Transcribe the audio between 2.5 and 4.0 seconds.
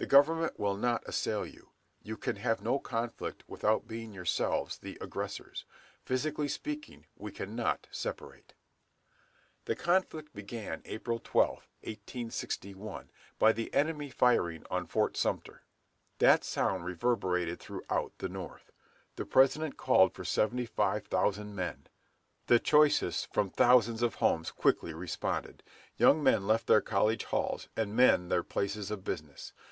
no conflict without